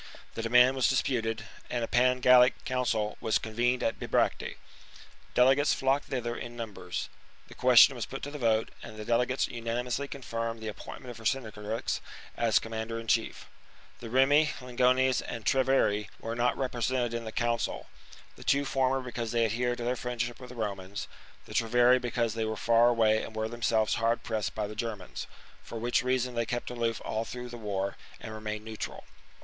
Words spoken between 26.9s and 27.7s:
all through the